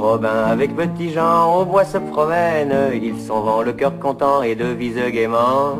[0.00, 4.54] Robin avec Petit Jean au bois se promène, ils s'en vont le cœur content et
[4.54, 5.76] devise gaiement.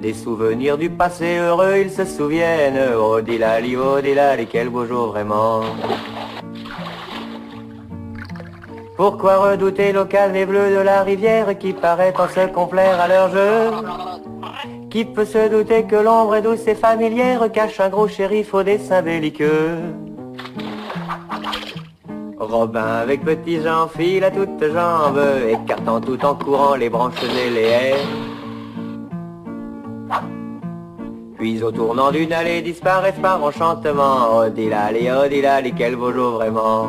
[0.00, 2.94] Des souvenirs du passé heureux, ils se souviennent.
[2.96, 5.62] Oh dilali, oh dilali, quel beau jour vraiment.
[8.96, 13.28] Pourquoi redouter calme et bleue de la rivière qui paraît en se complaire à leur
[13.30, 13.72] jeu?
[14.90, 18.62] Qui peut se douter que l'ombre est douce et familière cache un gros shérif au
[18.62, 20.05] dessin belliqueux?
[22.38, 27.50] Robin avec petit Jean file à toutes jambes, écartant tout en courant les branches et
[27.50, 28.06] les haies.
[31.38, 34.38] Puis au tournant d'une allée disparaissent par enchantement.
[34.38, 36.88] Oh dilali, oh dilali, quel beau jour vraiment.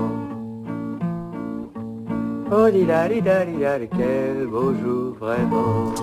[2.52, 5.94] Oh dilali, dali, quel beau jour vraiment.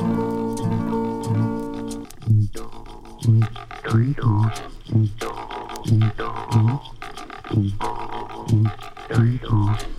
[9.14, 9.94] Mm-hmm.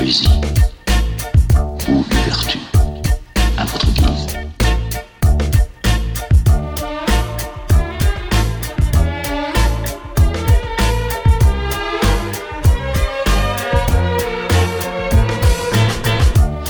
[0.00, 0.04] Ou
[2.08, 2.58] de vertu
[3.58, 4.26] À votre guise.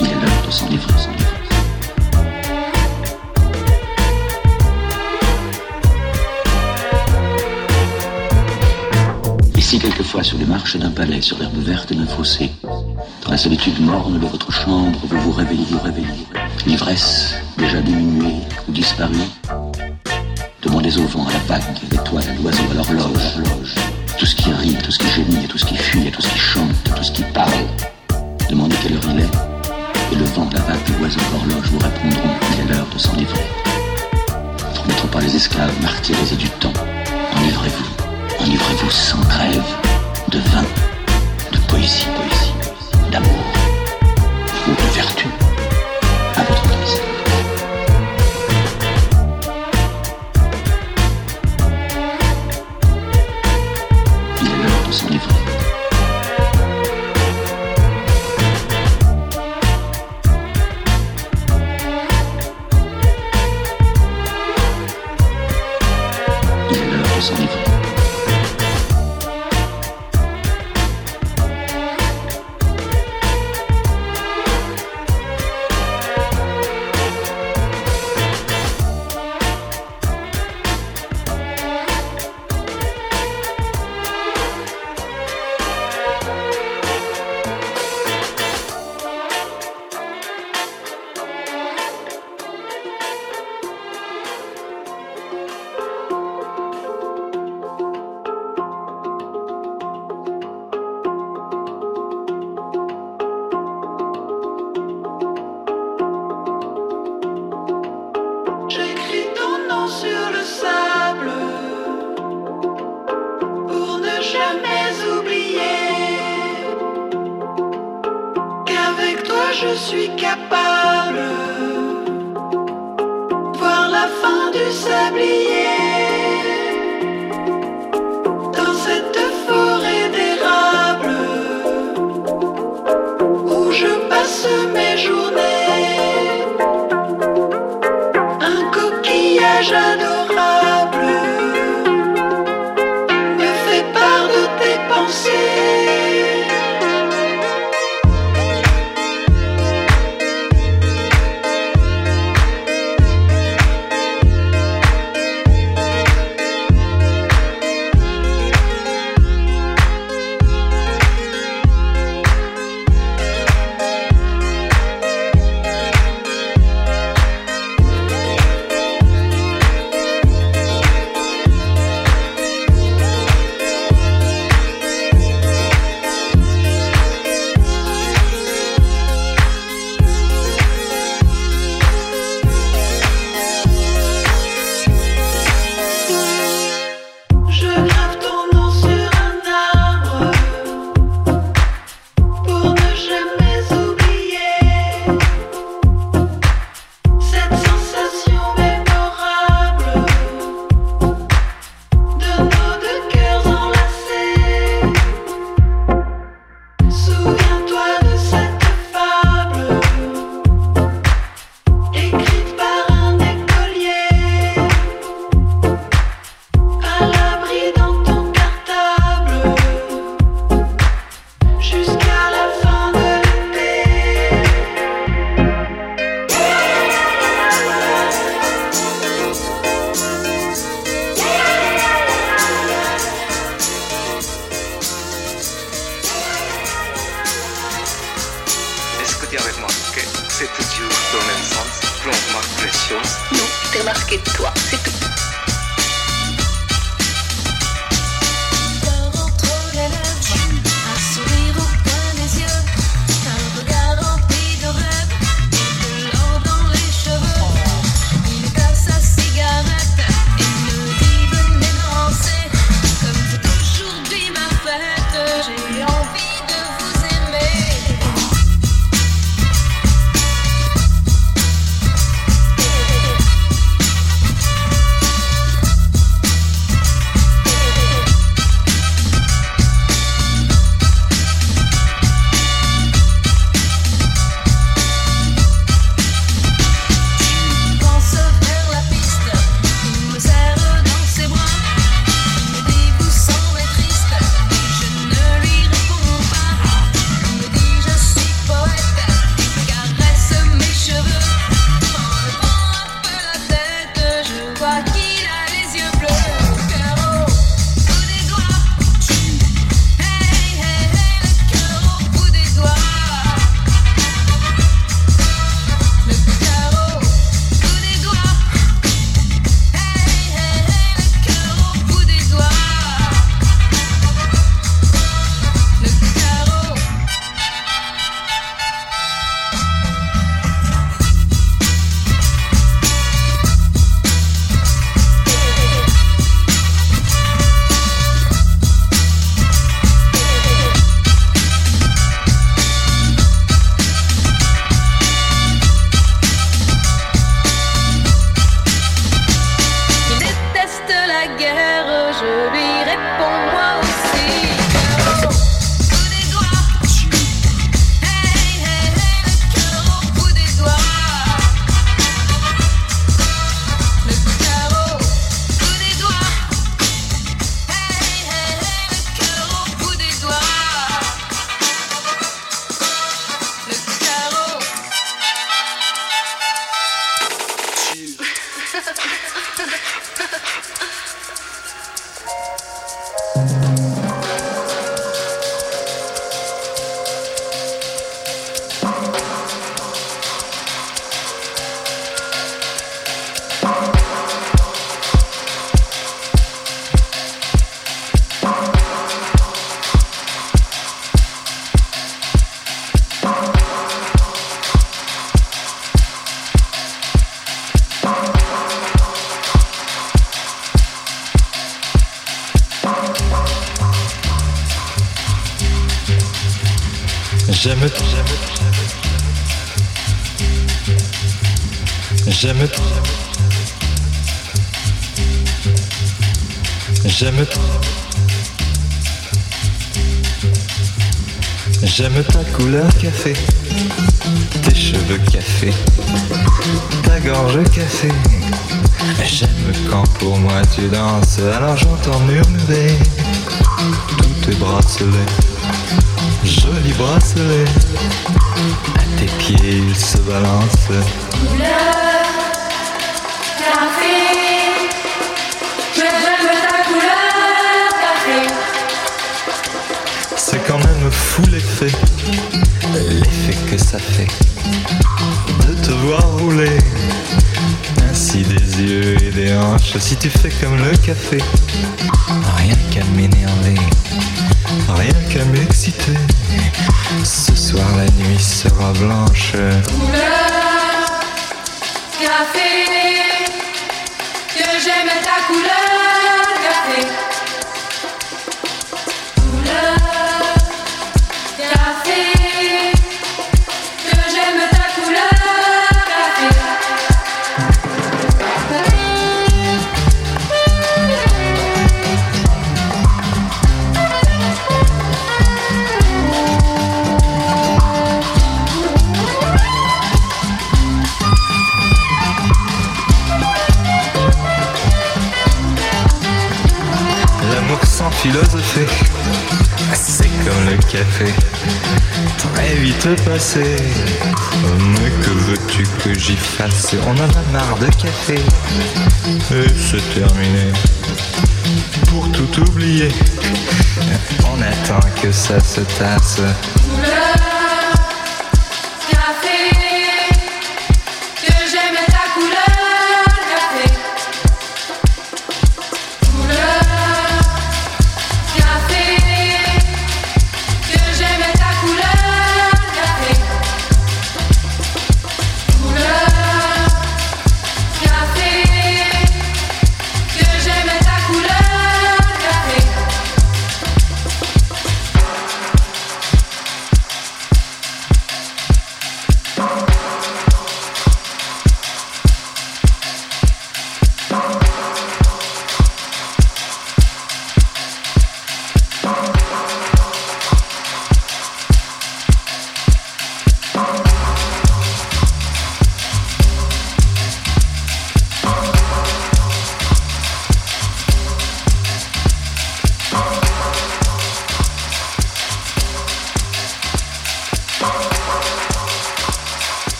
[0.00, 1.24] Il est l'heure de s'enivrer, s'enivrer.
[10.02, 12.50] fois sur les marches d'un palais, sur l'herbe verte d'un fossé.
[13.30, 16.26] La solitude morne de votre chambre, vous vous réveillez, vous réveillez.
[16.66, 19.14] L'ivresse, déjà diminuée ou disparue.
[20.62, 23.74] Demandez au vent, à la vague, à l'étoile, à l'oiseau, à l'horloge.
[24.18, 26.38] Tout ce qui rit, tout ce qui gémit, tout ce qui fuit, tout ce qui
[26.38, 27.52] chante, tout ce qui parle.
[28.50, 30.12] Demandez quelle heure il est.
[30.12, 33.46] Et le vent, la vague, l'oiseau, l'horloge vous répondront qu'il est l'heure de s'enivrer.
[34.96, 36.72] Trop par les esclaves martyrisés du temps.
[37.36, 38.44] Enivrez-vous.
[38.44, 39.62] Enivrez-vous sans grève
[40.30, 40.64] de vin,
[41.52, 42.39] de poésie, poésie,
[43.10, 43.52] d'amour
[44.68, 45.39] ou de vertu.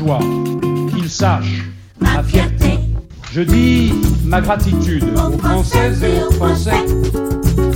[0.00, 0.20] joie,
[0.94, 1.62] qu'ils sachent
[2.00, 2.78] ma fierté.
[3.32, 3.92] Je dis
[4.24, 6.82] ma gratitude aux Françaises et aux Français.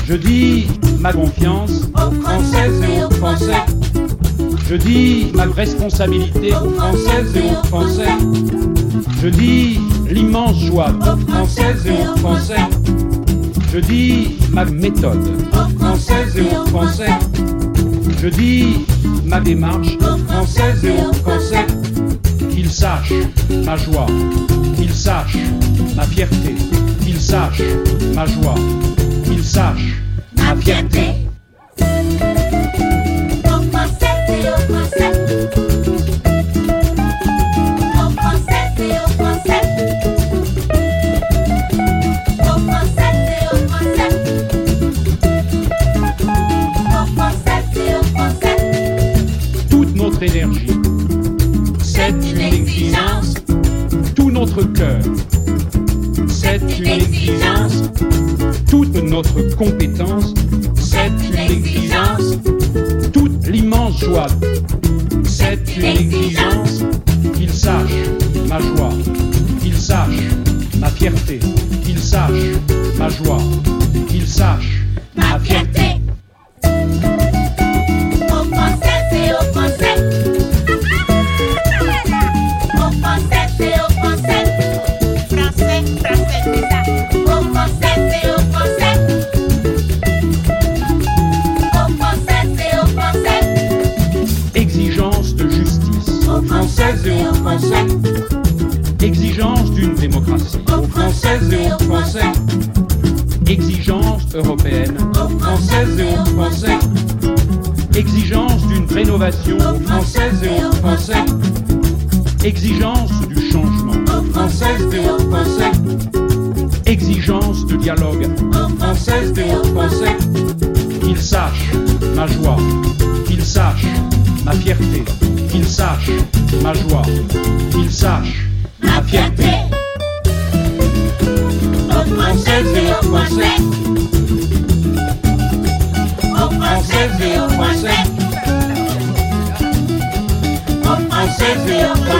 [0.06, 0.66] Je dis
[1.00, 3.62] ma confiance aux Françaises et aux Français.
[4.66, 8.12] Je dis ma responsabilité aux Françaises et aux Français.
[9.22, 12.64] Je dis l'immense joie aux Françaises et aux Français.
[13.70, 17.12] Je dis ma méthode aux Françaises et aux Français.
[18.22, 18.86] Je dis
[19.26, 21.66] ma démarche aux Françaises et aux Français
[22.74, 23.30] sache
[23.64, 24.04] ma joie,
[24.78, 25.48] il sache
[25.94, 26.56] ma fierté,
[27.06, 27.80] il sache
[28.14, 28.54] ma joie,
[29.30, 31.23] il sache ma fierté.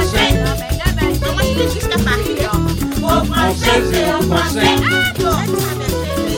[0.04, 0.34] Français.
[1.32, 2.36] Moi, je vais jusqu'à Paris.
[3.02, 4.76] Aux Françaises et aux Français.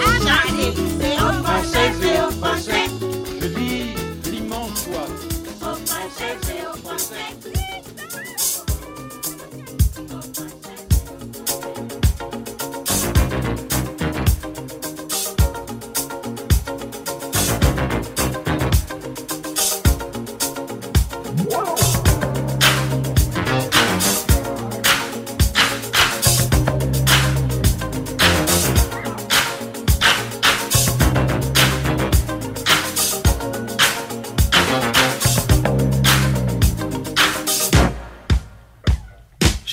[0.00, 1.05] Françaises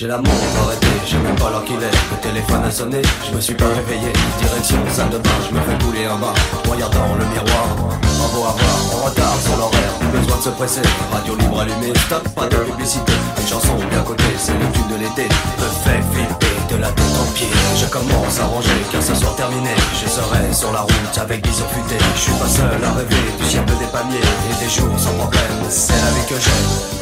[0.04, 1.96] J'ai la montre arrêtée, je sais même pas l'heure qu'il est.
[2.12, 4.12] Le téléphone a sonné, je me suis pas réveillé.
[4.38, 6.34] Direction salle de bain, je me fais couler un bain
[6.68, 7.64] Regardant le miroir,
[8.20, 8.76] en beau avoir.
[8.92, 10.82] En retard sur l'horaire, besoin de se presser.
[11.10, 13.14] Radio libre allumée, stop, pas de publicité.
[13.40, 15.24] Une chanson bien cotée, c'est le tube de l'été.
[15.24, 17.48] Me fait flipper de la tête aux pieds
[17.80, 18.84] Je commence à ranger.
[18.92, 19.72] Car ce soir terminé.
[19.96, 23.64] Je serai sur la route avec futée Je suis pas seul à rêver du ciel
[23.64, 24.20] des palmiers.
[24.20, 26.93] Et des jours sans problème, c'est la vie que j'aime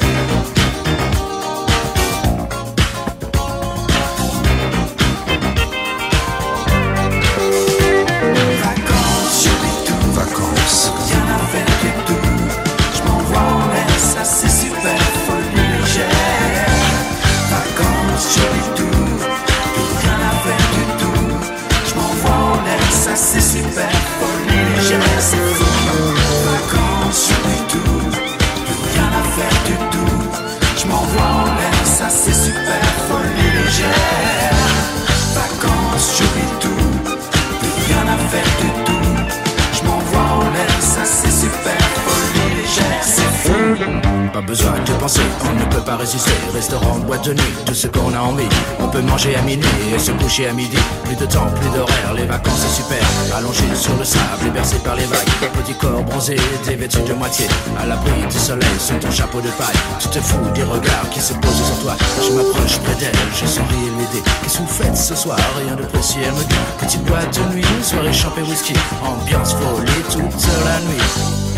[50.32, 50.78] coucher à midi.
[51.04, 53.04] Plus de temps, plus d'horaire, les vacances c'est super.
[53.36, 55.28] Allongé sur le sable et bercé par les vagues.
[55.60, 57.46] Petit corps bronzé, dévêtu de moitié.
[57.78, 59.76] À l'abri du soleil, sous ton chapeau de paille.
[60.00, 61.96] Tu te fous des regards qui se posent sur toi.
[62.24, 64.22] Je m'approche près d'elle, je souris et l'aider.
[64.42, 65.38] Qu'est-ce que faites ce soir?
[65.58, 66.54] Rien de précis, elle me dit.
[66.80, 68.74] Petite boîte de nuit, soirée champé whisky.
[69.04, 71.51] Ambiance folie toute la nuit.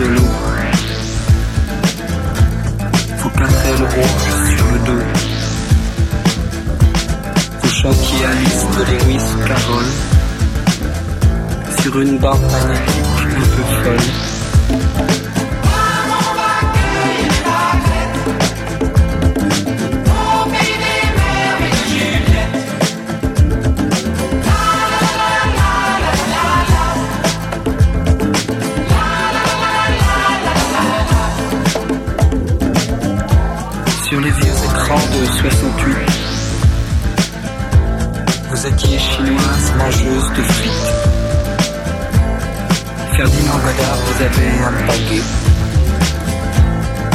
[0.00, 0.39] De.
[34.10, 35.96] Sur les vieux écrans de 68,
[38.50, 40.92] vous étiez chinoise mangeuse de frites.
[43.14, 45.22] Ferdinand Godard, vous avez un baguet.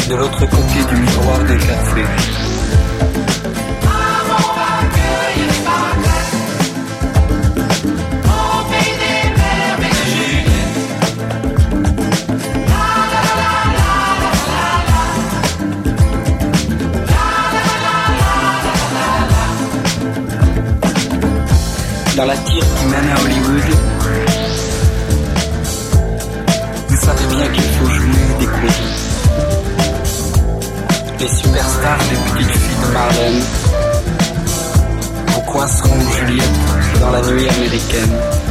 [0.08, 2.08] De l'autre côté du miroir des cafés.
[22.16, 23.64] dans la tire qui mène à Hollywood.
[26.88, 28.96] Vous savez bien qu'il faut jouer des comédies.
[31.20, 33.42] Les superstars des petites filles de Marlène
[35.28, 36.50] vous coinceront Juliette
[37.02, 38.45] dans la nuit américaine?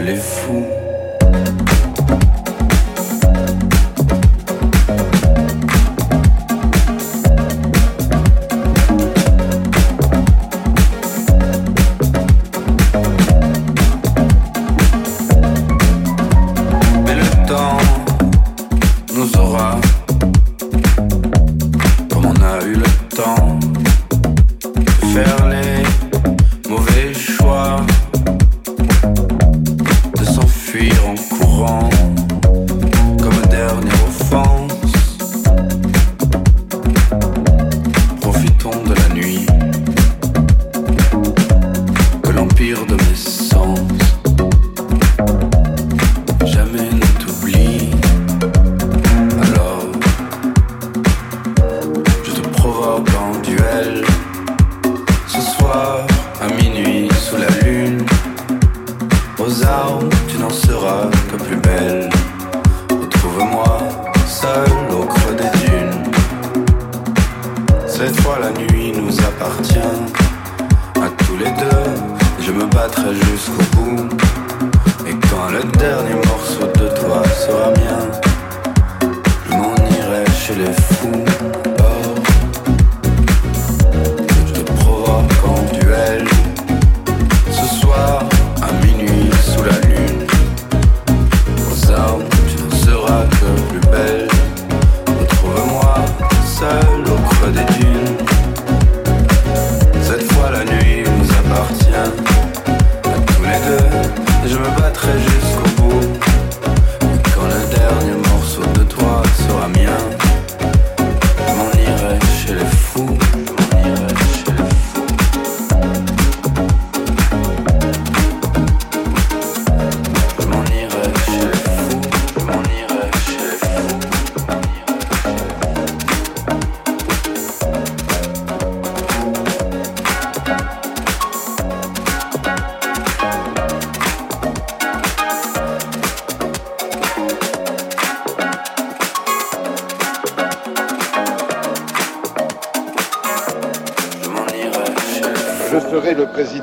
[0.00, 0.79] Les fous.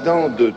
[0.08, 0.54] de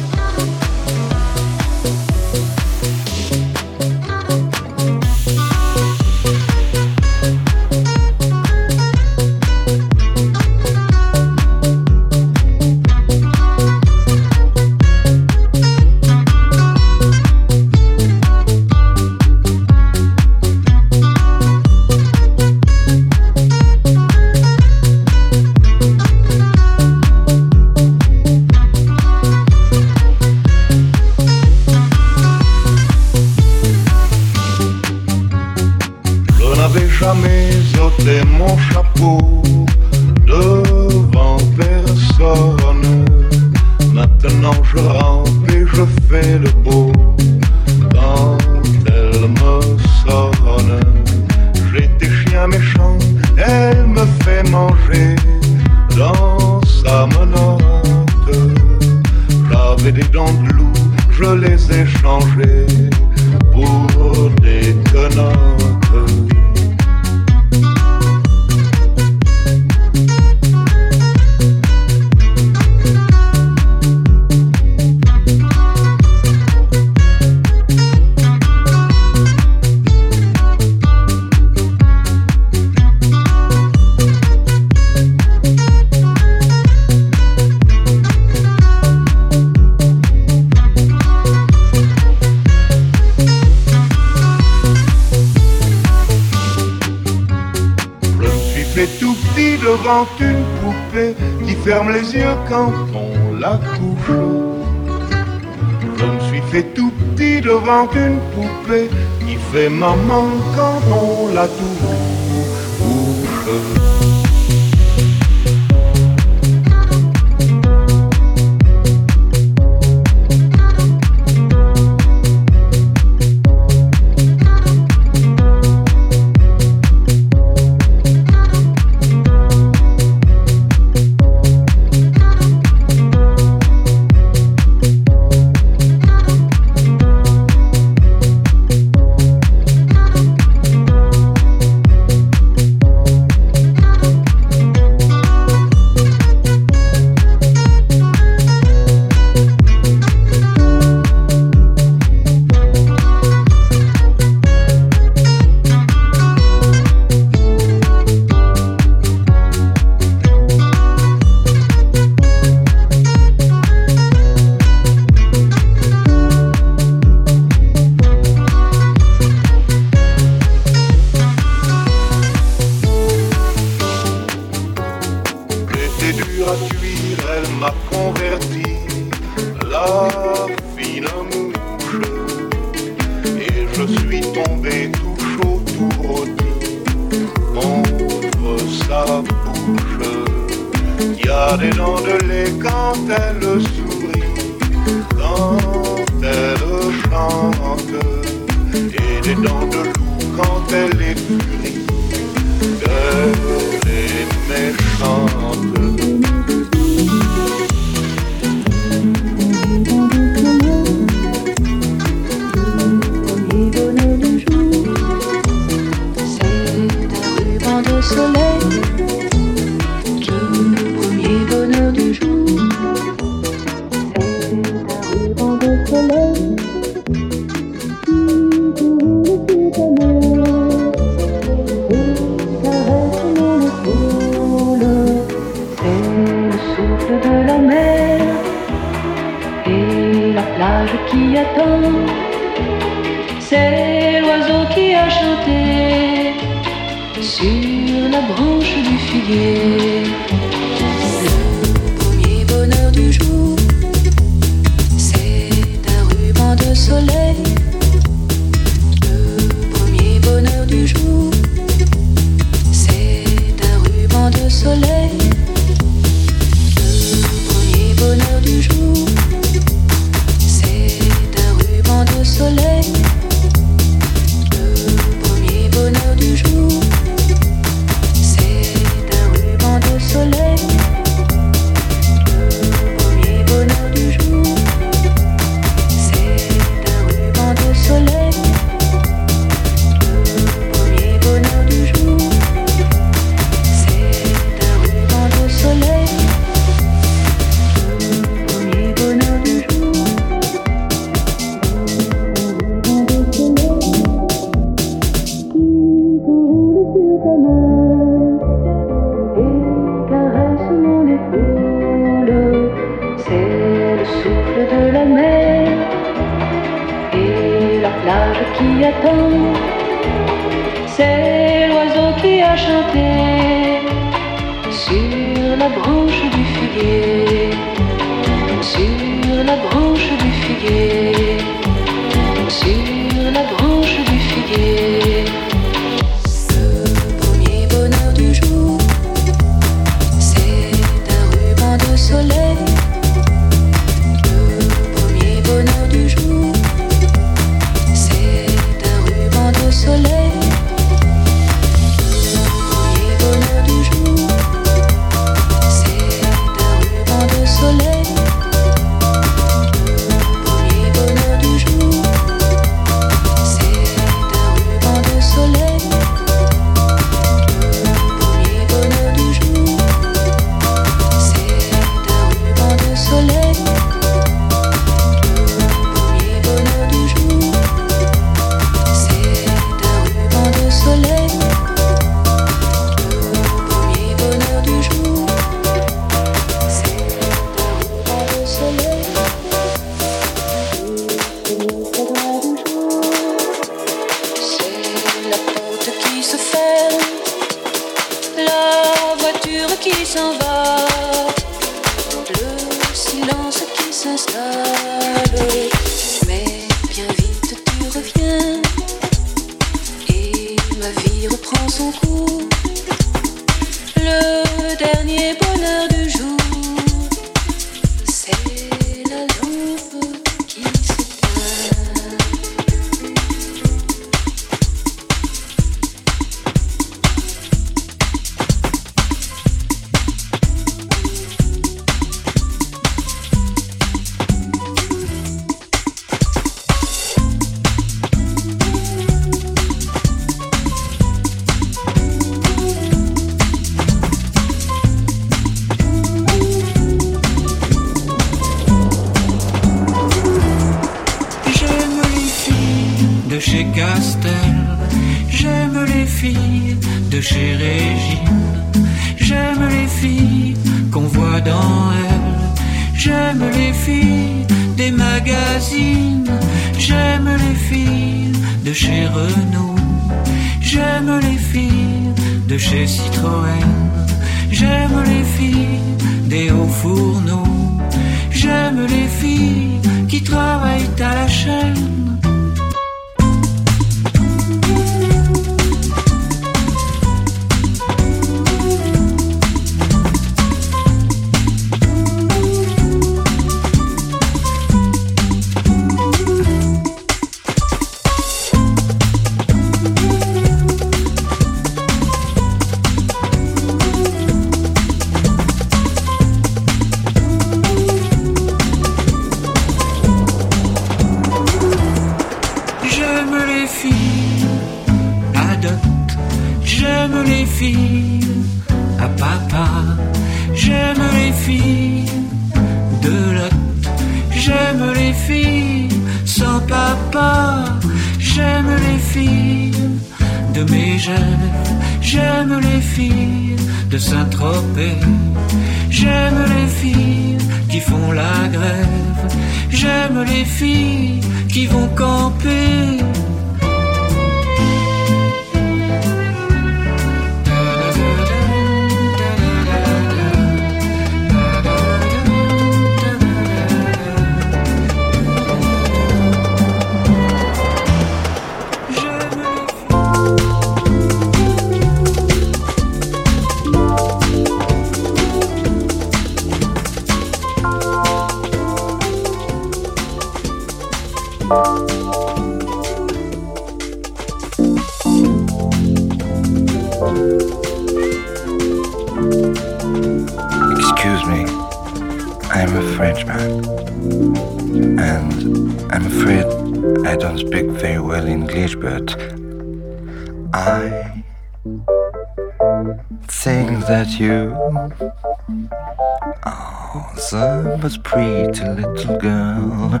[597.82, 600.00] most pretty little girl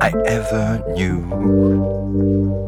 [0.00, 2.67] I ever knew.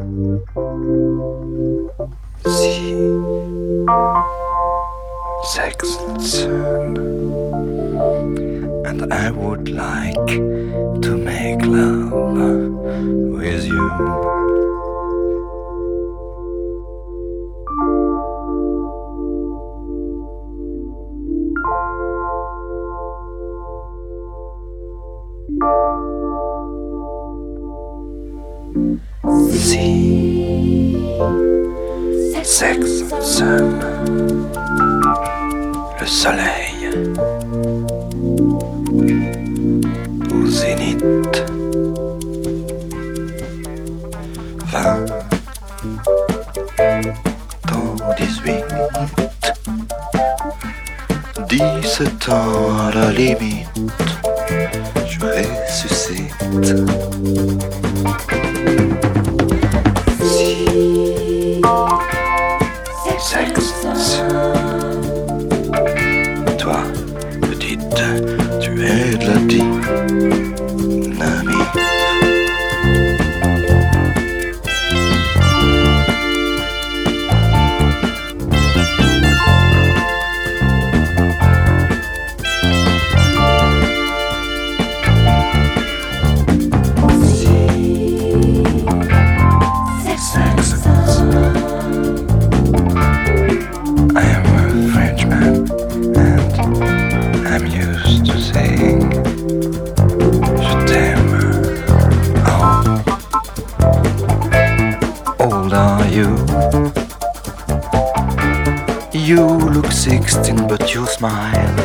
[110.31, 111.75] 16, but you smile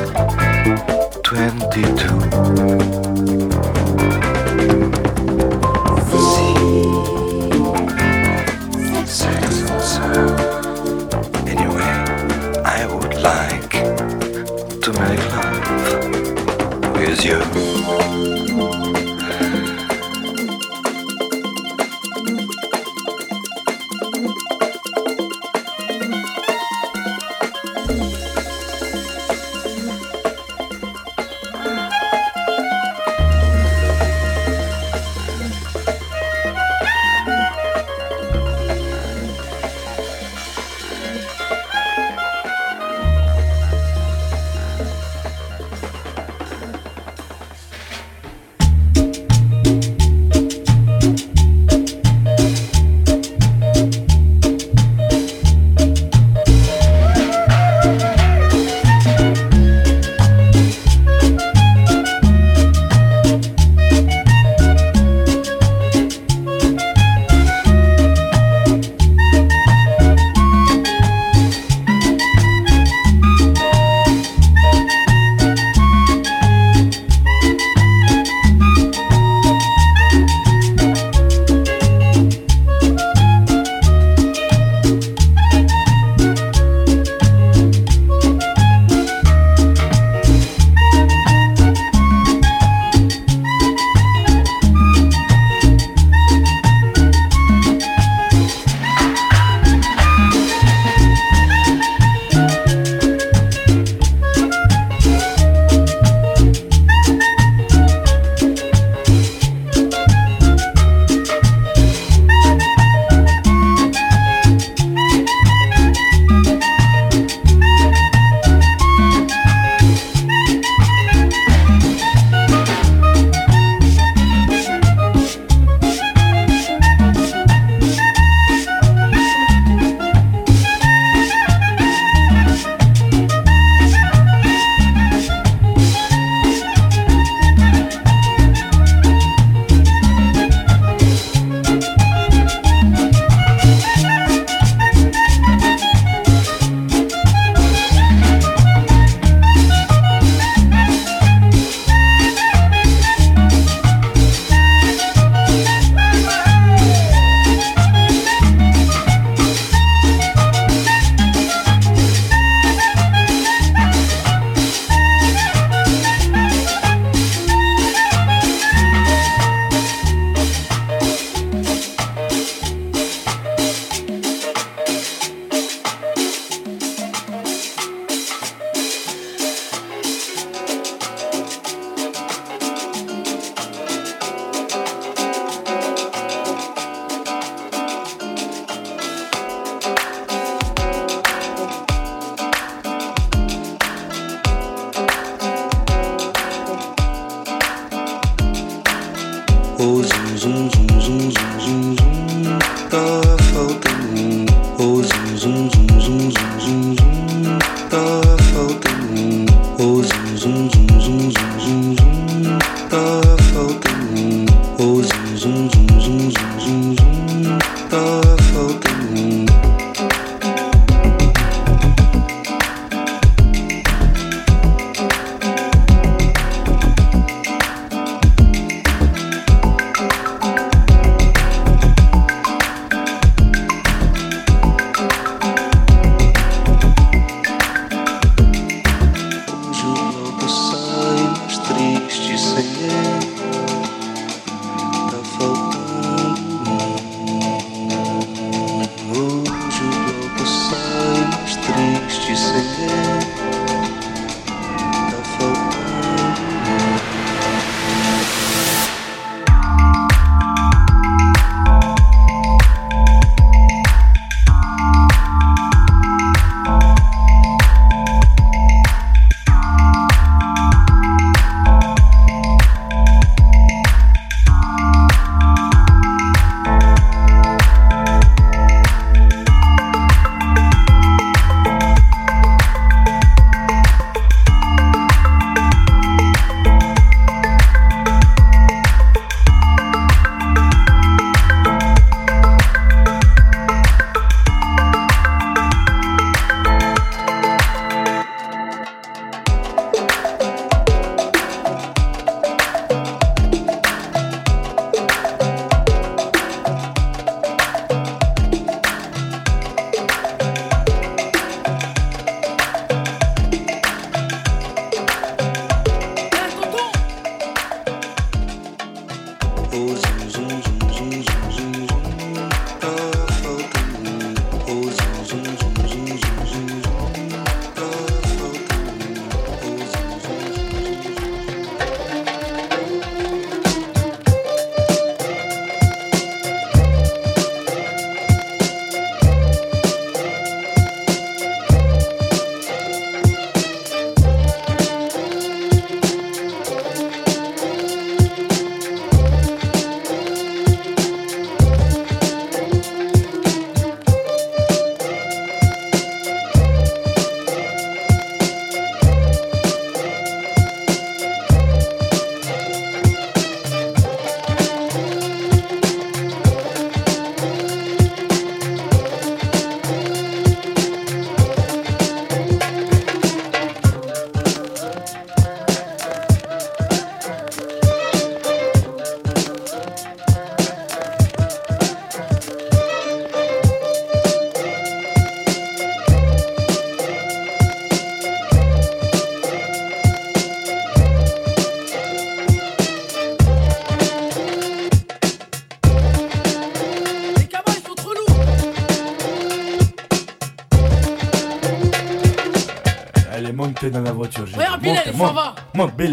[1.24, 2.06] 22.
[11.44, 11.93] Anyway,
[12.64, 13.73] I would like
[14.81, 17.76] to make love with you.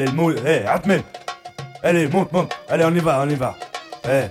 [0.04, 0.36] Bilal, monte.
[0.46, 1.02] Eh, Atmen.
[1.84, 2.54] Allez, monte, monte.
[2.70, 3.56] Allez, on y va, on y va.
[4.06, 4.26] Eh.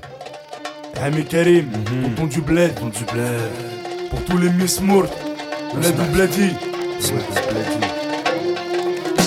[1.02, 2.74] Ami Karim, pour ton du bled.
[2.74, 4.10] Ton du bled.
[4.10, 5.08] Pour tous les Miss Mourt.
[5.74, 6.54] Bled ou Bledi.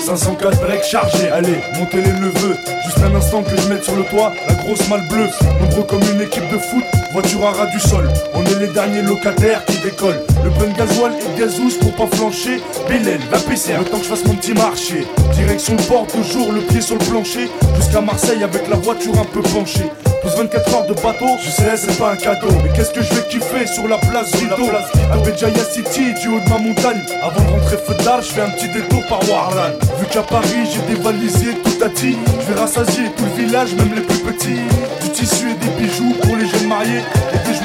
[0.05, 2.55] 504 breaks chargés, allez, montez les neveux
[2.85, 5.27] Juste un instant que je mette sur le toit la grosse malle bleue
[5.59, 9.01] Nombreux comme une équipe de foot, voiture à ras du sol On est les derniers
[9.01, 12.61] locataires qui décollent Le bon gasoil et gazous pour pas flancher.
[12.88, 15.07] Bélène, la PCR, le temps que je fasse mon petit marché.
[15.34, 17.49] Direction le port, toujours le pied sur le plancher.
[17.77, 19.89] Jusqu'à Marseille avec la voiture un peu penchée.
[20.22, 22.49] Plus 24 heures de bateau, je sais c'est pas un cadeau.
[22.63, 24.69] Mais qu'est-ce que je vais kiffer sur la place Vito
[25.11, 27.01] À Béjaïa City, du haut de ma montagne.
[27.23, 29.72] Avant de rentrer feu d'art, je fais un petit détour par Warlan.
[29.99, 32.17] Vu qu'à Paris j'ai dévalisé tout à ti.
[32.39, 34.61] Je vais rassasier tout le village, même les plus petits.
[35.01, 37.01] Du tissu et des bijoux pour les jeunes mariés.
[37.34, 37.44] Et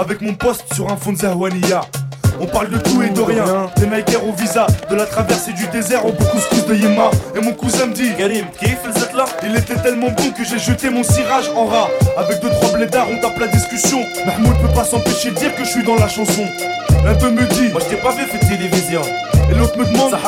[0.00, 1.82] Avec mon poste sur un fond de Zahwania
[2.42, 5.66] on parle de tout et de rien, des Nikers au visa, de la traversée du
[5.66, 7.10] désert au couscous de Yema.
[7.36, 8.46] Et mon cousin me dit Karim,
[9.14, 9.26] là?
[9.42, 11.90] Il était tellement bon que j'ai jeté mon cirage en rat.
[12.16, 13.98] Avec deux trois blédards, on tape la discussion.
[14.24, 16.46] Mahmoud peut pas s'empêcher de dire que je suis dans la chanson.
[17.04, 19.02] L'un d'eux me dit Moi je t'ai pas fait faire télévision.
[19.50, 20.18] Et l'autre me demande, ça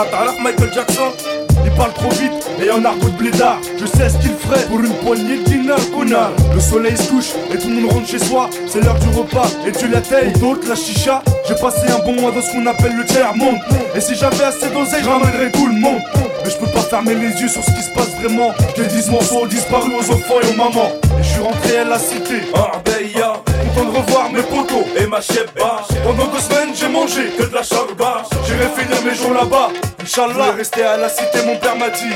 [0.43, 1.42] Michael Jackson?
[1.65, 3.59] Il parle trop vite et en argot de blédard.
[3.79, 6.31] Je sais ce qu'il ferait pour une poignée de dinars, connard.
[6.55, 8.51] Le soleil se couche et tout le monde rentre chez soi.
[8.67, 10.01] C'est l'heure du repas et tu la
[10.39, 13.57] D'autres la chicha J'ai passé un bon mois dans ce qu'on appelle le tiers monde.
[13.95, 16.01] Et si j'avais assez d'oseille, ramènerais tout le monde.
[16.45, 18.53] Mais je peux pas fermer les yeux sur ce qui se passe vraiment.
[18.77, 20.93] Je dis ce morceau disparu aux enfants et aux mamans.
[21.19, 23.35] Et je suis rentré à la cité, Arbeya.
[23.75, 27.55] Content de revoir mes potos et ma cheba Pendant deux semaines j'ai mangé que de
[27.55, 29.71] la charba J'irai finir mes jours là-bas
[30.03, 30.53] Inch'Allah.
[30.57, 32.11] Rester à la cité mon père m'a dit.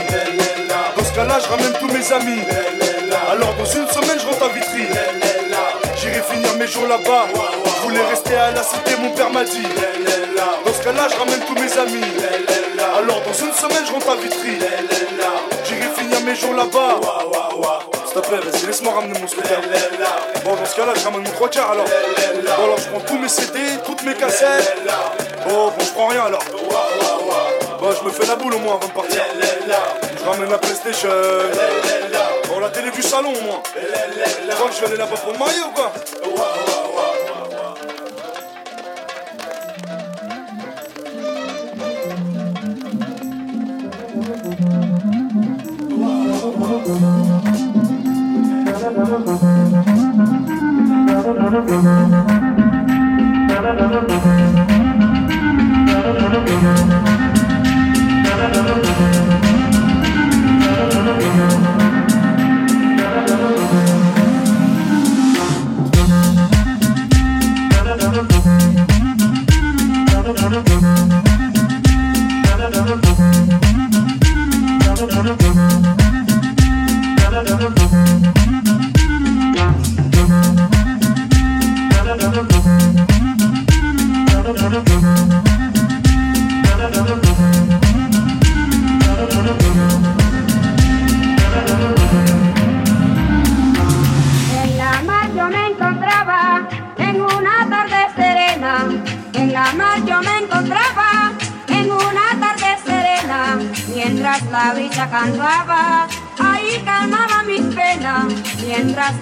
[0.96, 2.42] Dans ce cas-là je ramène tous mes amis.
[3.30, 4.86] Alors dans une semaine je rentre à Vitry.
[5.96, 7.26] J'irai finir mes jours là-bas.
[7.64, 9.62] Je voulais rester à la cité mon père m'a dit.
[10.64, 12.10] Dans ce cas-là je ramène tous mes amis.
[12.98, 14.58] Alors dans une semaine je rentre à Vitry.
[15.64, 17.00] J'irai finir mes jours là-bas.
[18.04, 19.60] S'il te plaît vas-y laisse-moi ramener mon scooter.
[20.44, 21.86] Bon dans ce cas-là je ramène mon trois quarts alors.
[21.86, 24.76] Bon alors je prends tous mes CD, toutes mes cassettes.
[25.48, 26.42] Oh bon je prends rien alors
[27.92, 29.22] Je me fais la boule au moins avant de partir.
[30.18, 31.08] Je ramène la Playstation.
[32.48, 33.62] Bon la télé du salon au moins.
[33.64, 35.92] Tu crois que je vais aller là-bas pour marier ou quoi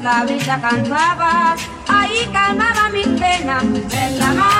[0.05, 1.57] la brisa cantaba,
[1.89, 3.65] ahí calmaba mis penas.
[3.65, 4.54] En la mar,